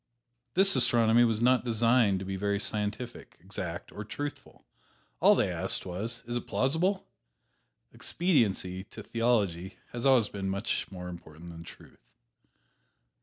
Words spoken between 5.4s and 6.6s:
asked was, "Is it